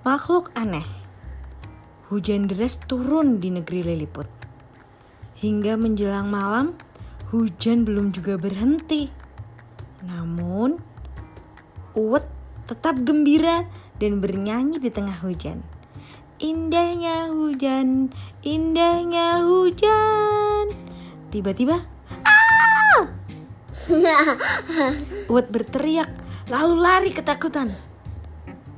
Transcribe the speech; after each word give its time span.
Makhluk 0.00 0.48
aneh. 0.56 0.88
Hujan 2.08 2.48
deras 2.48 2.80
turun 2.80 3.36
di 3.36 3.52
negeri 3.52 3.84
Lilliput. 3.84 4.24
Hingga 5.44 5.76
menjelang 5.76 6.24
malam, 6.24 6.72
hujan 7.28 7.84
belum 7.84 8.08
juga 8.08 8.40
berhenti. 8.40 9.12
Namun, 10.00 10.80
Uwet 11.92 12.24
tetap 12.64 12.96
gembira 13.04 13.68
dan 14.00 14.24
bernyanyi 14.24 14.80
di 14.80 14.88
tengah 14.88 15.20
hujan. 15.20 15.60
Indahnya 16.40 17.28
hujan, 17.28 18.08
indahnya 18.40 19.44
hujan. 19.44 20.80
Tiba-tiba, 21.28 21.76
ah! 22.24 23.04
Uwet 25.28 25.52
berteriak, 25.52 26.08
lalu 26.48 26.74
lari 26.80 27.12
ketakutan. 27.12 27.89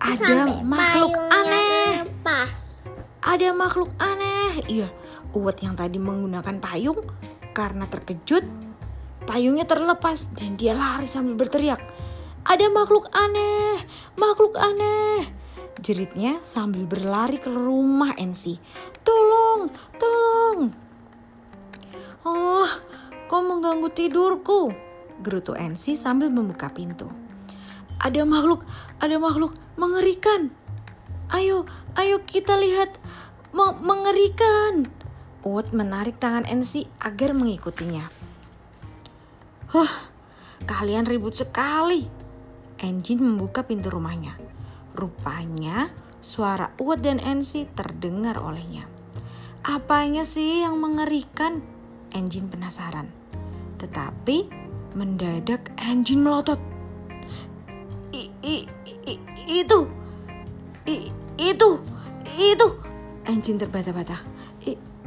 Ada 0.02 0.58
makhluk 0.66 1.14
aneh. 1.30 2.02
Pas. 2.26 2.82
Ada 3.22 3.54
makhluk 3.54 3.94
aneh. 4.02 4.58
Iya, 4.66 4.90
Uwet 5.30 5.62
yang 5.62 5.78
tadi 5.78 6.02
menggunakan 6.02 6.58
payung 6.58 6.98
karena 7.54 7.86
terkejut, 7.86 8.42
payungnya 9.24 9.62
terlepas 9.62 10.34
dan 10.34 10.58
dia 10.58 10.74
lari 10.74 11.06
sambil 11.06 11.38
berteriak. 11.38 11.78
Ada 12.42 12.66
makhluk 12.66 13.06
aneh, 13.14 13.78
makhluk 14.18 14.58
aneh. 14.58 15.30
Jeritnya 15.78 16.42
sambil 16.42 16.82
berlari 16.84 17.38
ke 17.38 17.46
rumah 17.46 18.12
Ensi. 18.18 18.58
Tolong, 19.06 19.70
tolong. 19.96 20.58
Oh, 22.26 22.68
kau 23.30 23.40
mengganggu 23.46 23.86
tidurku. 23.94 24.74
Gerutu 25.22 25.54
Ensi 25.54 25.94
sambil 25.94 26.28
membuka 26.28 26.68
pintu. 26.74 27.21
Ada 28.00 28.24
makhluk, 28.24 28.64
ada 29.02 29.16
makhluk 29.20 29.52
mengerikan. 29.76 30.54
Ayo, 31.32 31.68
ayo 31.96 32.24
kita 32.24 32.56
lihat. 32.56 32.96
Me- 33.52 33.76
mengerikan. 33.84 34.88
Uwet 35.44 35.74
menarik 35.76 36.16
tangan 36.16 36.48
Ensi 36.48 36.88
agar 37.02 37.36
mengikutinya. 37.36 38.08
Huh, 39.72 39.92
kalian 40.64 41.04
ribut 41.04 41.36
sekali. 41.36 42.08
Engine 42.80 43.20
membuka 43.20 43.66
pintu 43.66 43.92
rumahnya. 43.92 44.40
Rupanya 44.96 45.92
suara 46.22 46.72
Uwet 46.80 47.04
dan 47.04 47.20
Ensi 47.20 47.68
terdengar 47.68 48.40
olehnya. 48.40 48.88
Apanya 49.62 50.24
sih 50.24 50.64
yang 50.64 50.80
mengerikan? 50.80 51.60
Engine 52.14 52.48
penasaran. 52.48 53.12
Tetapi 53.76 54.48
mendadak 54.96 55.72
Engine 55.76 56.24
melotot. 56.24 56.71
I, 58.42 58.66
i, 59.06 59.14
itu, 59.62 59.86
I, 60.86 61.14
itu, 61.38 61.70
itu. 62.34 62.68
Engine 63.22 63.58
terbata-bata. 63.62 64.18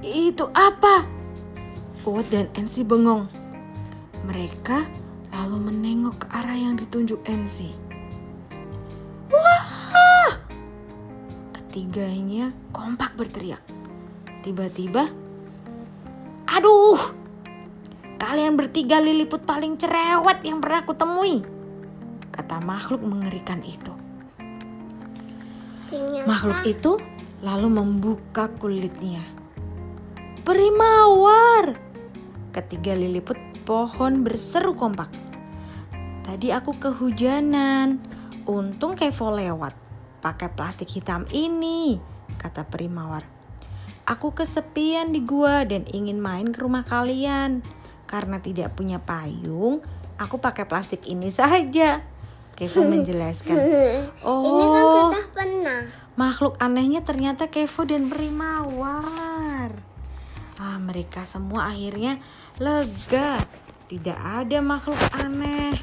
Itu 0.06 0.54
apa? 0.54 1.02
Uwet 2.06 2.30
dan 2.30 2.48
Ensi 2.54 2.86
bengong. 2.86 3.26
Mereka 4.30 4.86
lalu 5.34 5.58
menengok 5.72 6.24
ke 6.24 6.28
arah 6.32 6.54
yang 6.54 6.78
ditunjuk 6.78 7.26
Ensi. 7.26 7.74
Wah! 9.34 10.38
Ketiganya 11.58 12.54
kompak 12.70 13.18
berteriak. 13.18 13.66
Tiba-tiba, 14.46 15.10
aduh! 16.46 17.02
Kalian 18.22 18.56
bertiga 18.56 19.02
liliput 19.02 19.42
paling 19.44 19.74
cerewet 19.76 20.46
yang 20.46 20.62
pernah 20.62 20.86
aku 20.86 20.94
temui. 20.94 21.55
Kata 22.36 22.60
makhluk 22.60 23.00
mengerikan 23.00 23.64
itu. 23.64 23.96
Ternyata 25.88 26.28
Makhluk 26.28 26.60
itu 26.68 27.00
lalu 27.40 27.72
membuka 27.72 28.52
kulitnya. 28.60 29.24
Beri 30.44 30.68
mawar! 30.76 31.80
Ketiga 32.52 32.92
liliput 32.92 33.40
pohon 33.64 34.28
berseru 34.28 34.76
kompak. 34.76 35.08
Tadi 36.28 36.52
aku 36.52 36.76
kehujanan. 36.76 38.04
Untung 38.46 39.00
Kevo 39.00 39.32
lewat. 39.32 39.74
Pakai 40.20 40.52
plastik 40.54 40.92
hitam 40.92 41.26
ini, 41.32 41.98
kata 42.38 42.66
peri 42.68 42.92
mawar. 42.92 43.26
Aku 44.06 44.38
kesepian 44.38 45.10
di 45.10 45.26
gua 45.26 45.66
dan 45.66 45.86
ingin 45.90 46.22
main 46.22 46.54
ke 46.54 46.62
rumah 46.62 46.86
kalian. 46.86 47.66
Karena 48.06 48.38
tidak 48.38 48.78
punya 48.78 49.02
payung, 49.02 49.82
aku 50.22 50.38
pakai 50.38 50.70
plastik 50.70 51.10
ini 51.10 51.34
saja. 51.34 52.06
Kevo 52.56 52.88
menjelaskan. 52.88 53.56
Oh, 54.26 54.42
Ini 54.48 54.66
kan 54.66 54.84
sudah 54.88 55.28
pernah. 55.36 55.82
Makhluk 56.16 56.56
anehnya 56.64 57.04
ternyata 57.04 57.52
Kevo 57.52 57.84
dan 57.84 58.08
Peri 58.08 58.32
Mawar. 58.32 59.72
Ah, 60.56 60.80
mereka 60.80 61.28
semua 61.28 61.68
akhirnya 61.68 62.24
lega. 62.58 63.44
Tidak 63.92 64.16
ada 64.18 64.64
makhluk 64.64 64.98
aneh. 65.20 65.76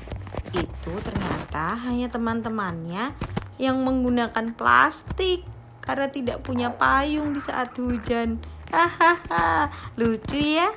Itu 0.56 0.92
ternyata 1.04 1.76
hanya 1.86 2.08
teman-temannya 2.08 3.12
yang 3.60 3.76
menggunakan 3.84 4.56
plastik 4.56 5.44
karena 5.84 6.08
tidak 6.08 6.40
punya 6.40 6.72
payung 6.72 7.36
di 7.36 7.40
saat 7.44 7.76
hujan. 7.76 8.40
Hahaha, 8.72 9.68
lucu 10.00 10.40
ya. 10.40 10.72